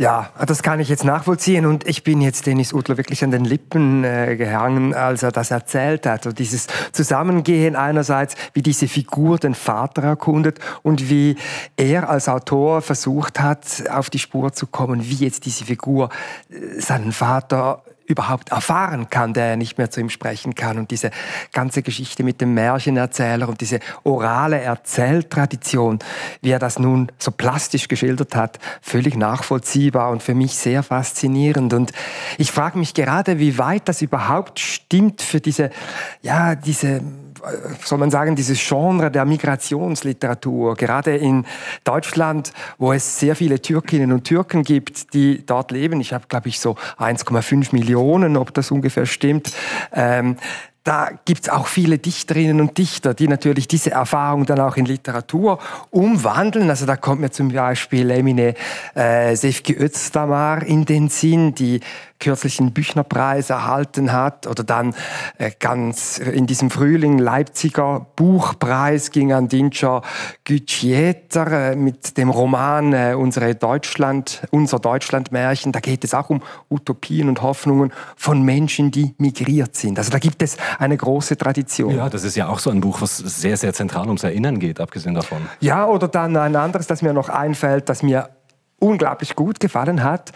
[0.02, 3.46] Ja, das kann ich jetzt nachvollziehen und ich bin jetzt Dennis Utler wirklich an den
[3.46, 6.26] Lippen äh, gehangen, als er das erzählt hat.
[6.26, 11.36] Und dieses Zusammengehen einerseits, wie diese Figur den Vater erkundet und wie
[11.78, 16.10] er als Autor versucht hat, auf die Spur zu kommen, wie jetzt diese Figur
[16.50, 20.78] äh, seinen Vater überhaupt erfahren kann, der nicht mehr zu ihm sprechen kann.
[20.78, 21.12] Und diese
[21.52, 26.00] ganze Geschichte mit dem Märchenerzähler und diese orale Erzähltradition,
[26.42, 31.74] wie er das nun so plastisch geschildert hat, völlig nachvollziehbar und für mich sehr faszinierend.
[31.74, 31.92] Und
[32.38, 35.72] ich frage mich gerade, wie weit das überhaupt stimmt für diese,
[36.22, 37.02] ja, diese
[37.84, 41.46] soll man sagen, dieses Genre der Migrationsliteratur, gerade in
[41.84, 46.02] Deutschland, wo es sehr viele Türkinnen und Türken gibt, die dort leben.
[46.02, 49.54] Ich habe, glaube ich, so 1,5 Millionen, ob das ungefähr stimmt.
[49.94, 50.38] Ähm,
[50.84, 55.60] da gibt's auch viele Dichterinnen und Dichter, die natürlich diese Erfahrung dann auch in Literatur
[55.92, 56.70] umwandeln.
[56.72, 58.56] Also da kommt mir zum Beispiel Emine
[58.96, 61.82] äh, Sefki Özdamar in den Sinn, die
[62.22, 64.96] kürzlich einen Büchnerpreis erhalten hat oder dann
[65.38, 70.04] äh, ganz in diesem Frühling Leipziger Buchpreis ging an Dinscher
[70.46, 75.72] Gütschieter äh, mit dem Roman äh, Unsere Deutschland, Unser Deutschlandmärchen.
[75.72, 79.98] Da geht es auch um Utopien und Hoffnungen von Menschen, die migriert sind.
[79.98, 81.96] Also da gibt es eine große Tradition.
[81.96, 84.80] Ja, das ist ja auch so ein Buch, was sehr, sehr zentral ums Erinnern geht,
[84.80, 85.40] abgesehen davon.
[85.60, 88.30] Ja, oder dann ein anderes, das mir noch einfällt, das mir
[88.80, 90.32] unglaublich gut gefallen hat,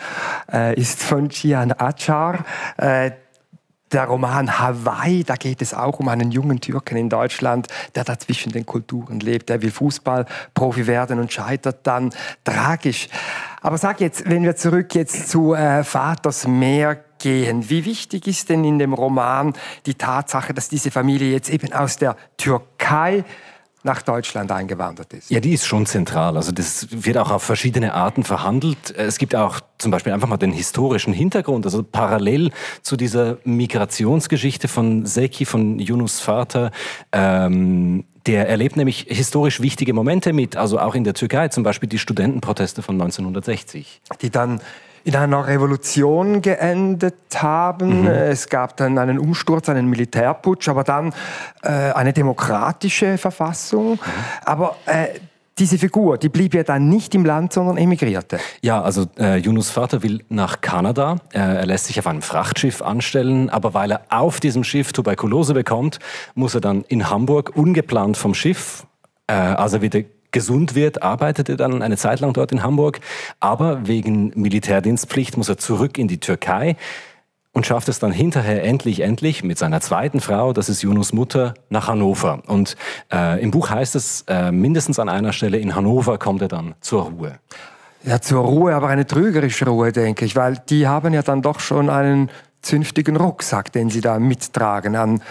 [0.52, 2.46] äh, ist von Gian Achar.
[2.78, 3.12] Äh,
[3.92, 8.18] der Roman Hawaii, da geht es auch um einen jungen Türken in Deutschland, der da
[8.18, 9.50] zwischen den Kulturen lebt.
[9.50, 12.10] Der will Fußballprofi werden und scheitert dann
[12.44, 13.08] tragisch.
[13.62, 18.50] Aber sag jetzt, wenn wir zurück jetzt zu äh, Vaters Meer gehen, wie wichtig ist
[18.50, 19.54] denn in dem Roman
[19.88, 23.26] die Tatsache, dass diese Familie jetzt eben aus der Türkei
[23.82, 25.32] nach Deutschland eingewandert ist.
[25.32, 26.38] Ja, die ist schon zentral.
[26.38, 28.94] Also das wird auch auf verschiedene Arten verhandelt.
[28.96, 32.52] Es gibt auch zum Beispiel einfach mal den historischen Hintergrund, also parallel
[32.84, 36.70] zu dieser Migrationsgeschichte von Seki, von Yunus Vater.
[37.12, 41.90] Ähm, der erlebt nämlich historisch wichtige Momente mit, also auch in der Türkei, zum Beispiel
[41.90, 44.02] die Studentenproteste von 1960.
[44.22, 44.62] Die dann
[45.06, 48.02] in einer Revolution geendet haben.
[48.02, 48.08] Mhm.
[48.08, 51.14] Es gab dann einen Umsturz, einen Militärputsch, aber dann
[51.62, 53.92] äh, eine demokratische Verfassung.
[53.92, 54.00] Mhm.
[54.46, 55.20] Aber äh,
[55.60, 58.40] diese Figur, die blieb ja dann nicht im Land, sondern emigrierte.
[58.62, 61.18] Ja, also äh, Yunus Vater will nach Kanada.
[61.34, 65.54] Äh, er lässt sich auf einem Frachtschiff anstellen, aber weil er auf diesem Schiff Tuberkulose
[65.54, 66.00] bekommt,
[66.34, 68.88] muss er dann in Hamburg ungeplant vom Schiff,
[69.28, 70.02] äh, also wieder
[70.36, 73.00] gesund wird, arbeitete dann eine Zeit lang dort in Hamburg,
[73.40, 76.76] aber wegen Militärdienstpflicht muss er zurück in die Türkei
[77.54, 81.54] und schafft es dann hinterher endlich, endlich mit seiner zweiten Frau, das ist Yunus Mutter,
[81.70, 82.44] nach Hannover.
[82.48, 82.76] Und
[83.14, 86.76] äh, im Buch heißt es, äh, mindestens an einer Stelle in Hannover kommt er dann
[86.82, 87.40] zur Ruhe.
[88.04, 91.62] Ja, zur Ruhe, aber eine trügerische Ruhe, denke ich, weil die haben ja dann doch
[91.62, 92.30] schon einen
[92.62, 95.22] zünftigen Rucksack, den sie da mittragen an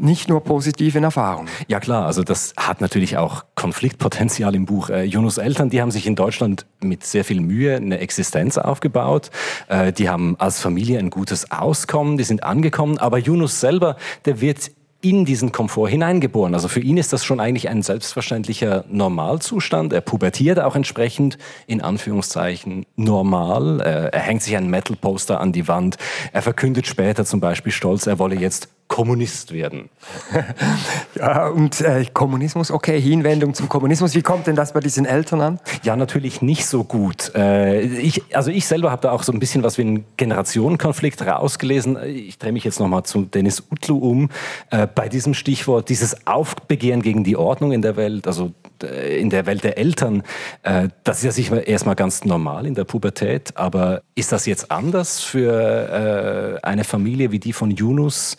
[0.00, 1.48] nicht nur positiven Erfahrungen.
[1.66, 4.90] Ja klar, also das hat natürlich auch Konfliktpotenzial im Buch.
[4.90, 9.30] Äh, Yunus Eltern, die haben sich in Deutschland mit sehr viel Mühe eine Existenz aufgebaut.
[9.68, 12.98] Äh, die haben als Familie ein gutes Auskommen, die sind angekommen.
[12.98, 16.54] Aber Yunus selber, der wird in diesen Komfort hineingeboren.
[16.54, 19.92] Also für ihn ist das schon eigentlich ein selbstverständlicher Normalzustand.
[19.92, 23.80] Er pubertiert auch entsprechend, in Anführungszeichen, normal.
[23.80, 25.98] Äh, er hängt sich ein Metal-Poster an die Wand.
[26.32, 29.90] Er verkündet später zum Beispiel stolz, er wolle jetzt Kommunist werden.
[31.14, 34.14] ja, und äh, Kommunismus, okay, Hinwendung zum Kommunismus.
[34.14, 35.60] Wie kommt denn das bei diesen Eltern an?
[35.82, 37.32] Ja, natürlich nicht so gut.
[37.34, 41.20] Äh, ich, also ich selber habe da auch so ein bisschen was wie einen Generationenkonflikt
[41.22, 41.98] rausgelesen.
[42.02, 44.30] Ich drehe mich jetzt nochmal zu Dennis Utlu um.
[44.70, 49.28] Äh, bei diesem Stichwort, dieses Aufbegehren gegen die Ordnung in der Welt, also äh, in
[49.28, 50.22] der Welt der Eltern,
[50.62, 53.54] äh, das ist ja sicher erstmal ganz normal in der Pubertät.
[53.54, 58.38] Aber ist das jetzt anders für äh, eine Familie wie die von Yunus?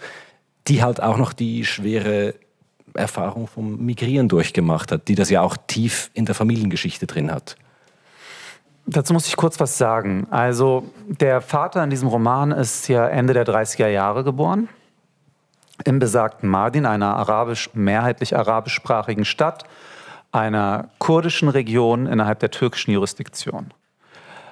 [0.67, 2.35] Die halt auch noch die schwere
[2.93, 7.55] Erfahrung vom Migrieren durchgemacht hat, die das ja auch tief in der Familiengeschichte drin hat.
[8.85, 10.27] Dazu muss ich kurz was sagen.
[10.31, 14.67] Also der Vater in diesem Roman ist ja Ende der 30er Jahre geboren,
[15.85, 19.65] im besagten Mardin, einer arabisch, mehrheitlich arabischsprachigen Stadt,
[20.31, 23.73] einer kurdischen Region innerhalb der türkischen Jurisdiktion.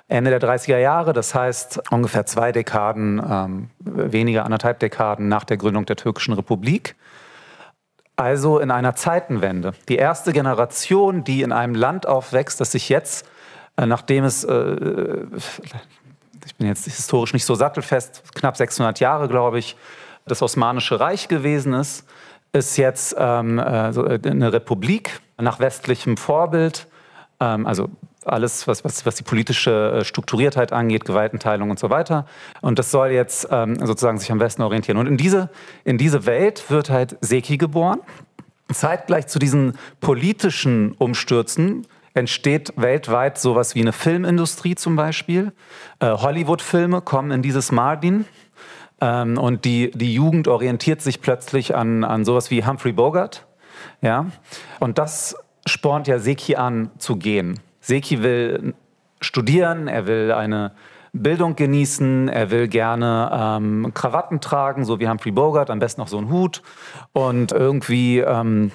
[0.10, 5.58] Ende der 30er Jahre, das heißt ungefähr zwei Dekaden, ähm, weniger anderthalb Dekaden nach der
[5.58, 6.96] Gründung der türkischen Republik.
[8.16, 9.74] Also in einer Zeitenwende.
[9.90, 13.28] Die erste Generation, die in einem Land aufwächst, das sich jetzt,
[13.76, 15.26] äh, nachdem es, äh,
[16.46, 19.76] ich bin jetzt historisch nicht so sattelfest, knapp 600 Jahre, glaube ich,
[20.26, 22.06] das Osmanische Reich gewesen ist,
[22.54, 26.88] ist jetzt ähm, äh, eine Republik nach westlichem Vorbild.
[27.40, 27.90] Ähm, also
[28.28, 32.26] alles, was, was, was die politische äh, Strukturiertheit angeht, Gewaltenteilung und so weiter.
[32.62, 34.98] Und das soll jetzt ähm, sozusagen sich am Westen orientieren.
[34.98, 35.50] Und in diese,
[35.84, 38.00] in diese Welt wird halt Seki geboren.
[38.72, 45.54] Zeitgleich zu diesen politischen Umstürzen entsteht weltweit sowas wie eine Filmindustrie zum Beispiel.
[46.00, 48.26] Äh, Hollywood-Filme kommen in dieses Mardin.
[49.00, 53.46] Ähm, und die, die Jugend orientiert sich plötzlich an, an sowas wie Humphrey Bogart.
[54.02, 54.28] Ja?
[54.80, 55.36] Und das
[55.66, 57.60] spornt ja Seki an zu gehen.
[57.88, 58.74] Seki will
[59.22, 60.74] studieren, er will eine
[61.14, 66.10] Bildung genießen, er will gerne ähm, Krawatten tragen, so wie Humphrey Bogart, am besten noch
[66.10, 66.62] so einen Hut
[67.14, 68.74] und irgendwie ähm,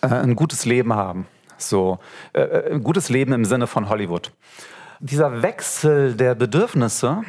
[0.00, 1.28] äh, ein gutes Leben haben.
[1.56, 2.00] So,
[2.32, 4.32] äh, äh, ein gutes Leben im Sinne von Hollywood.
[4.98, 7.22] Dieser Wechsel der Bedürfnisse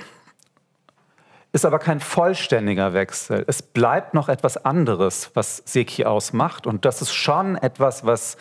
[1.51, 3.45] ist aber kein vollständiger Wechsel.
[3.45, 6.65] Es bleibt noch etwas anderes, was Seki ausmacht.
[6.65, 8.37] Und das ist schon etwas, was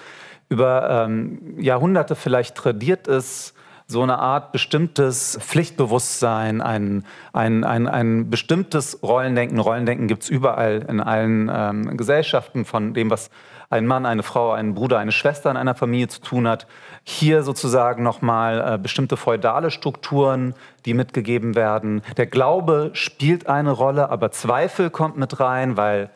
[0.48, 3.54] über ähm, Jahrhunderte vielleicht tradiert ist,
[3.88, 9.60] so eine Art bestimmtes Pflichtbewusstsein, ein, ein, ein, ein bestimmtes Rollendenken.
[9.60, 13.30] Rollendenken gibt es überall in allen ähm, Gesellschaften, von dem, was
[13.70, 16.66] ein Mann, eine Frau, ein Bruder, eine Schwester in einer Familie zu tun hat.
[17.04, 20.54] Hier sozusagen nochmal äh, bestimmte feudale Strukturen,
[20.84, 22.02] die mitgegeben werden.
[22.16, 26.10] Der Glaube spielt eine Rolle, aber Zweifel kommt mit rein, weil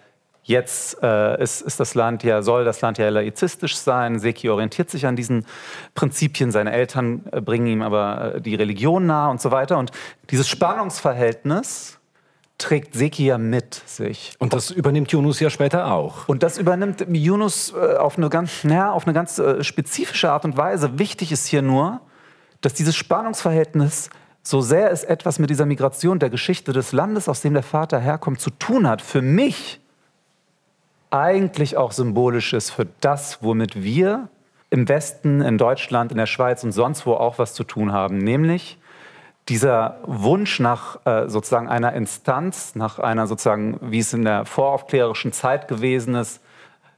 [0.50, 4.18] Jetzt äh, ist, ist, das Land ja, soll das Land ja laizistisch sein.
[4.18, 5.46] Seki orientiert sich an diesen
[5.94, 6.50] Prinzipien.
[6.50, 9.78] Seine Eltern äh, bringen ihm aber äh, die Religion nahe und so weiter.
[9.78, 9.92] Und
[10.28, 12.00] dieses Spannungsverhältnis
[12.58, 14.34] trägt Seki ja mit sich.
[14.40, 16.26] Und das übernimmt Yunus ja später auch.
[16.26, 20.44] Und das übernimmt Yunus äh, auf eine ganz, naja, auf eine ganz äh, spezifische Art
[20.44, 20.98] und Weise.
[20.98, 22.00] Wichtig ist hier nur,
[22.60, 24.10] dass dieses Spannungsverhältnis
[24.42, 28.00] so sehr es etwas mit dieser Migration der Geschichte des Landes, aus dem der Vater
[28.00, 29.80] herkommt, zu tun hat, für mich
[31.10, 34.28] eigentlich auch symbolisch ist für das, womit wir
[34.70, 38.18] im Westen, in Deutschland, in der Schweiz und sonst wo auch was zu tun haben,
[38.18, 38.78] nämlich
[39.48, 45.32] dieser Wunsch nach äh, sozusagen einer Instanz, nach einer sozusagen, wie es in der voraufklärerischen
[45.32, 46.40] Zeit gewesen ist,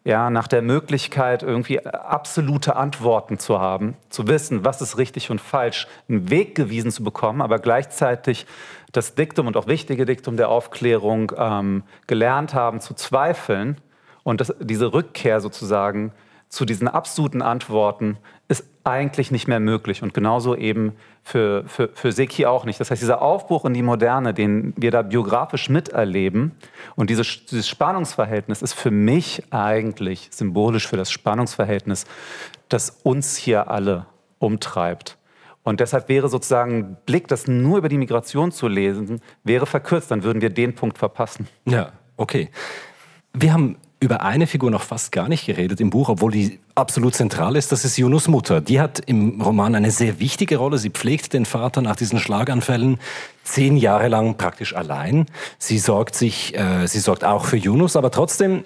[0.04, 5.40] ja, nach der Möglichkeit, irgendwie absolute Antworten zu haben, zu wissen, was ist richtig und
[5.40, 8.46] falsch, einen Weg gewiesen zu bekommen, aber gleichzeitig
[8.90, 13.80] das Diktum und auch wichtige Diktum der Aufklärung ähm, gelernt haben, zu zweifeln
[14.22, 16.12] und das, diese Rückkehr sozusagen
[16.48, 22.12] zu diesen absoluten Antworten ist eigentlich nicht mehr möglich und genauso eben für, für, für
[22.12, 22.78] Seki auch nicht.
[22.78, 26.52] Das heißt, dieser Aufbruch in die Moderne, den wir da biografisch miterleben
[26.94, 32.04] und dieses, dieses Spannungsverhältnis ist für mich eigentlich symbolisch für das Spannungsverhältnis,
[32.68, 34.04] das uns hier alle
[34.38, 35.16] umtreibt.
[35.62, 40.22] Und deshalb wäre sozusagen Blick, das nur über die Migration zu lesen, wäre verkürzt, dann
[40.22, 41.48] würden wir den Punkt verpassen.
[41.64, 42.50] Ja, okay.
[43.32, 47.14] Wir haben über eine Figur noch fast gar nicht geredet im Buch, obwohl die absolut
[47.14, 47.70] zentral ist.
[47.70, 48.60] Das ist Yunus Mutter.
[48.60, 50.78] Die hat im Roman eine sehr wichtige Rolle.
[50.78, 52.98] Sie pflegt den Vater nach diesen Schlaganfällen
[53.44, 55.26] zehn Jahre lang praktisch allein.
[55.58, 58.64] Sie sorgt sich, äh, sie sorgt auch für Yunus, aber trotzdem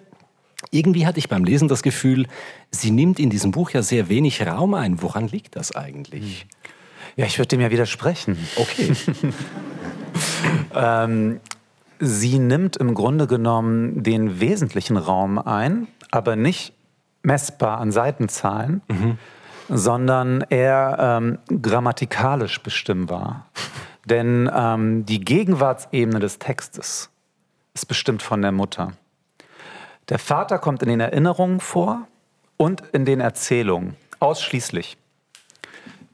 [0.70, 2.27] irgendwie hatte ich beim Lesen das Gefühl,
[2.70, 5.03] sie nimmt in diesem Buch ja sehr wenig Raum ein.
[5.03, 6.46] Woran liegt das eigentlich?
[7.16, 8.38] Ja, ich würde dem ja widersprechen.
[8.57, 8.92] Okay.
[10.75, 11.40] ähm,
[11.98, 16.72] sie nimmt im Grunde genommen den wesentlichen Raum ein, aber nicht
[17.22, 19.18] messbar an Seitenzahlen, mhm.
[19.68, 23.46] sondern eher ähm, grammatikalisch bestimmbar.
[24.04, 27.11] Denn ähm, die Gegenwartsebene des Textes
[27.74, 28.92] ist bestimmt von der Mutter.
[30.09, 32.06] Der Vater kommt in den Erinnerungen vor
[32.56, 34.96] und in den Erzählungen, ausschließlich.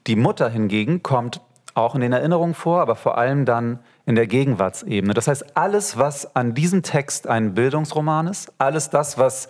[0.07, 1.39] Die Mutter hingegen kommt
[1.75, 5.13] auch in den Erinnerungen vor, aber vor allem dann in der Gegenwartsebene.
[5.13, 9.47] Das heißt, alles, was an diesem Text ein Bildungsroman ist, alles das, was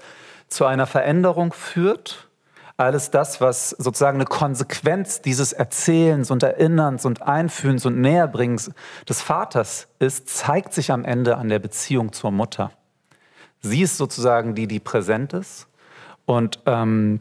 [0.48, 2.30] zu einer Veränderung führt,
[2.78, 8.72] alles das, was sozusagen eine Konsequenz dieses Erzählens und Erinnerns und Einfühlens und Näherbringens
[9.08, 12.72] des Vaters ist, zeigt sich am Ende an der Beziehung zur Mutter.
[13.62, 15.68] Sie ist sozusagen die, die präsent ist
[16.26, 17.20] und ähm,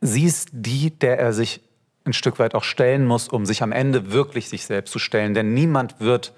[0.00, 1.60] sie ist die, der er sich
[2.04, 5.34] ein Stück weit auch stellen muss, um sich am Ende wirklich sich selbst zu stellen.
[5.34, 6.32] Denn niemand wird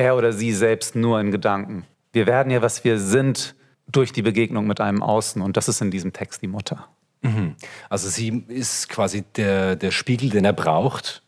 [0.00, 1.84] er oder sie selbst nur in Gedanken.
[2.12, 3.54] Wir werden ja, was wir sind,
[3.86, 5.42] durch die Begegnung mit einem Außen.
[5.42, 6.88] Und das ist in diesem Text die Mutter.
[7.22, 7.54] Mhm.
[7.88, 11.22] Also sie ist quasi der, der Spiegel, den er braucht,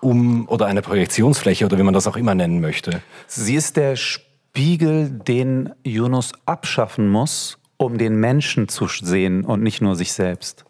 [0.00, 3.02] um, oder eine Projektionsfläche oder wie man das auch immer nennen möchte.
[3.26, 9.80] Sie ist der Spiegel den Yunus abschaffen muss, um den Menschen zu sehen und nicht
[9.80, 10.64] nur sich selbst.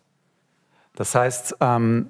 [0.96, 2.08] Das heißt, ähm,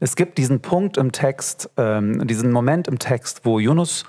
[0.00, 4.04] es gibt diesen Punkt im Text, ähm, diesen Moment im Text, wo Yunus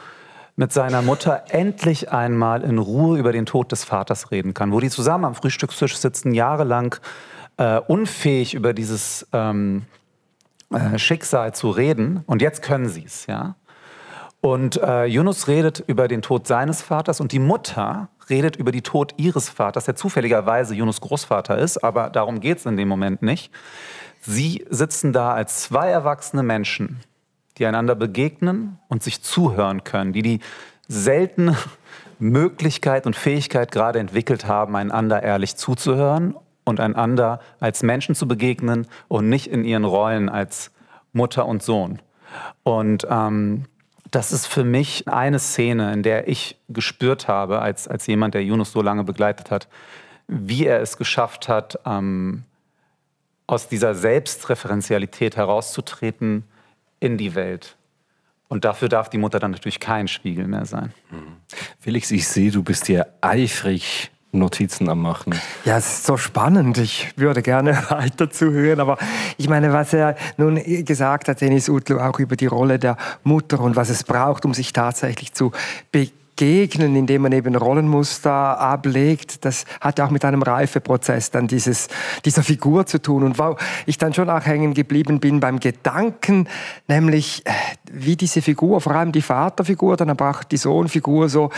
[0.55, 4.79] mit seiner Mutter endlich einmal in Ruhe über den Tod des Vaters reden kann, wo
[4.79, 6.95] die zusammen am Frühstückstisch sitzen, jahrelang
[7.57, 9.83] äh, unfähig über dieses ähm,
[10.71, 12.23] äh, Schicksal zu reden.
[12.27, 13.55] Und jetzt können sie es, ja.
[14.41, 18.83] Und äh, Yunus redet über den Tod seines Vaters und die Mutter redet über den
[18.83, 23.21] Tod ihres Vaters, der zufälligerweise Yunus Großvater ist, aber darum geht es in dem Moment
[23.21, 23.51] nicht.
[24.21, 26.99] Sie sitzen da als zwei erwachsene Menschen,
[27.57, 30.39] die einander begegnen und sich zuhören können, die die
[30.87, 31.57] seltene
[32.19, 38.87] Möglichkeit und Fähigkeit gerade entwickelt haben, einander ehrlich zuzuhören und einander als Menschen zu begegnen
[39.07, 40.71] und nicht in ihren Rollen als
[41.11, 41.99] Mutter und Sohn.
[42.63, 43.65] Und ähm,
[44.09, 48.43] das ist für mich eine Szene, in der ich gespürt habe, als, als jemand, der
[48.43, 49.67] Yunus so lange begleitet hat,
[50.27, 52.43] wie er es geschafft hat, ähm,
[53.47, 56.43] aus dieser Selbstreferenzialität herauszutreten
[57.03, 57.75] in die Welt.
[58.47, 60.93] Und dafür darf die Mutter dann natürlich kein Spiegel mehr sein.
[61.79, 65.35] Felix, ich sehe, du bist hier eifrig Notizen am Machen.
[65.65, 66.77] Ja, es ist so spannend.
[66.77, 68.79] Ich würde gerne weiter zuhören.
[68.79, 68.97] Aber
[69.37, 73.59] ich meine, was er nun gesagt hat, Dennis Utlu, auch über die Rolle der Mutter
[73.59, 75.51] und was es braucht, um sich tatsächlich zu
[75.91, 76.22] begegnen,
[76.95, 81.87] indem man eben Rollenmuster ablegt, das hat auch mit einem Reifeprozess dann dieses,
[82.25, 83.23] dieser Figur zu tun.
[83.23, 86.47] Und wo ich dann schon auch hängen geblieben bin beim Gedanken,
[86.87, 87.51] nämlich äh,
[87.91, 91.49] wie diese Figur, vor allem die Vaterfigur, dann aber auch die Sohnfigur so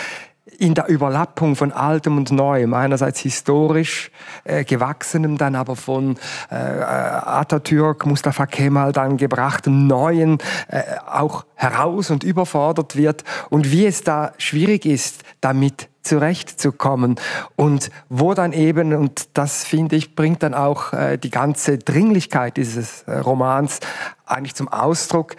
[0.59, 4.11] in der Überlappung von Altem und Neuem, einerseits historisch
[4.43, 6.17] äh, gewachsenem, dann aber von
[6.49, 13.23] äh, Atatürk, Mustafa Kemal dann gebrachtem Neuen äh, auch heraus und überfordert wird.
[13.49, 17.15] Und wie es da schwierig ist, damit zurechtzukommen.
[17.55, 22.57] Und wo dann eben, und das finde ich, bringt dann auch äh, die ganze Dringlichkeit
[22.57, 23.79] dieses äh, Romans
[24.25, 25.35] eigentlich zum Ausdruck,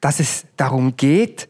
[0.00, 1.48] dass es darum geht,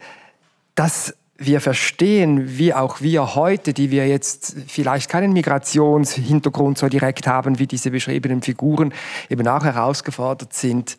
[0.75, 7.27] dass wir verstehen, wie auch wir heute, die wir jetzt vielleicht keinen Migrationshintergrund so direkt
[7.27, 8.93] haben, wie diese beschriebenen Figuren,
[9.29, 10.97] eben auch herausgefordert sind,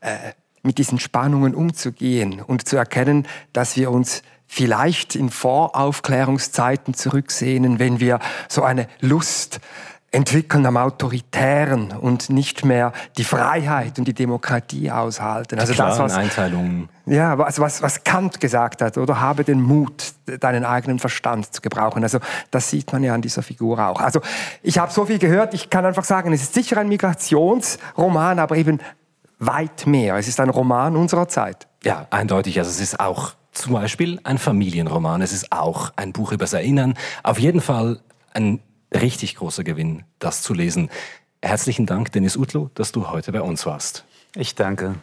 [0.00, 0.32] äh,
[0.62, 8.00] mit diesen Spannungen umzugehen und zu erkennen, dass wir uns vielleicht in Voraufklärungszeiten zurücksehnen, wenn
[8.00, 9.60] wir so eine Lust
[10.14, 15.58] entwickeln am Autoritären und nicht mehr die Freiheit und die Demokratie aushalten.
[15.58, 16.88] Also das, was, Einteilungen.
[17.04, 21.60] Ja, also was, was Kant gesagt hat, oder habe den Mut, deinen eigenen Verstand zu
[21.60, 22.04] gebrauchen.
[22.04, 22.20] Also
[22.52, 24.00] das sieht man ja an dieser Figur auch.
[24.00, 24.20] Also
[24.62, 28.56] ich habe so viel gehört, ich kann einfach sagen, es ist sicher ein Migrationsroman, aber
[28.56, 28.78] eben
[29.40, 30.14] weit mehr.
[30.14, 31.66] Es ist ein Roman unserer Zeit.
[31.82, 32.56] Ja, eindeutig.
[32.60, 35.22] Also es ist auch zum Beispiel ein Familienroman.
[35.22, 36.94] Es ist auch ein Buch übers Erinnern.
[37.24, 37.98] Auf jeden Fall
[38.32, 38.60] ein
[38.94, 40.90] richtig großer Gewinn, das zu lesen.
[41.42, 44.04] Herzlichen Dank, Dennis Utlo, dass du heute bei uns warst.
[44.34, 44.94] Ich danke.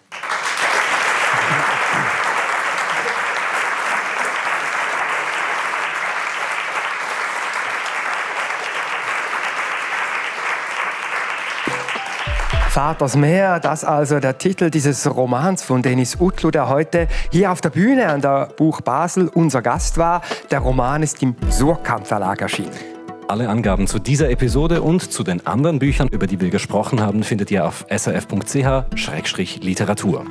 [12.71, 17.59] Vaters Meer, das also der Titel dieses Romans von Dennis Utlu, der heute hier auf
[17.59, 20.21] der Bühne an der Buch Basel unser Gast war.
[20.51, 22.90] Der Roman ist im Surkamp Verlag erschienen.
[23.31, 27.23] Alle Angaben zu dieser Episode und zu den anderen Büchern, über die wir gesprochen haben,
[27.23, 30.25] findet ihr auf srf.ch-literatur.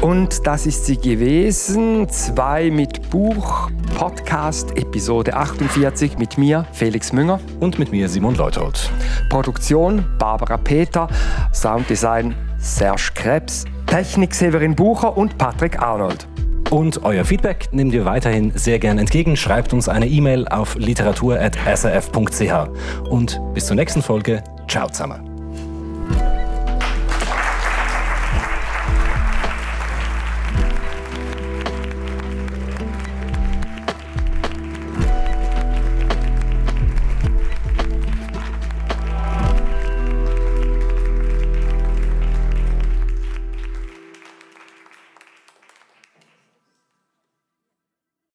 [0.00, 2.08] Und das ist sie gewesen.
[2.08, 7.38] Zwei mit Buch, Podcast, Episode 48 mit mir, Felix Münger.
[7.60, 8.90] Und mit mir, Simon Leutold.
[9.28, 11.06] Produktion, Barbara Peter.
[11.52, 13.66] Sounddesign, Serge Krebs.
[13.86, 16.26] Technik, Severin Bucher und Patrick Arnold.
[16.72, 19.36] Und euer Feedback nehmen wir weiterhin sehr gern entgegen.
[19.36, 23.10] Schreibt uns eine E-Mail auf literatur.srf.ch.
[23.10, 24.42] Und bis zur nächsten Folge.
[24.68, 25.31] Ciao zusammen.